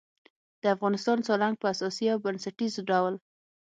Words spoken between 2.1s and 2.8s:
او بنسټیز